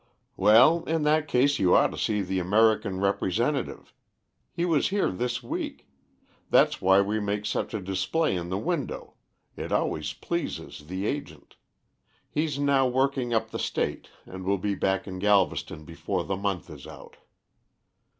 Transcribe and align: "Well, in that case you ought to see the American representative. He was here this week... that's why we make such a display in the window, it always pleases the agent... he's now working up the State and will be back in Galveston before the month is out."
"Well, 0.35 0.83
in 0.85 1.03
that 1.03 1.27
case 1.27 1.59
you 1.59 1.75
ought 1.75 1.91
to 1.91 1.97
see 1.99 2.23
the 2.23 2.39
American 2.39 2.99
representative. 2.99 3.93
He 4.51 4.65
was 4.65 4.89
here 4.89 5.11
this 5.11 5.43
week... 5.43 5.87
that's 6.49 6.81
why 6.81 7.01
we 7.01 7.19
make 7.19 7.45
such 7.45 7.75
a 7.75 7.79
display 7.79 8.35
in 8.35 8.49
the 8.49 8.57
window, 8.57 9.13
it 9.55 9.71
always 9.71 10.13
pleases 10.13 10.87
the 10.87 11.05
agent... 11.05 11.55
he's 12.31 12.57
now 12.57 12.87
working 12.87 13.31
up 13.31 13.51
the 13.51 13.59
State 13.59 14.09
and 14.25 14.43
will 14.43 14.57
be 14.57 14.73
back 14.73 15.05
in 15.05 15.19
Galveston 15.19 15.85
before 15.85 16.23
the 16.23 16.35
month 16.35 16.71
is 16.71 16.87
out." 16.87 17.17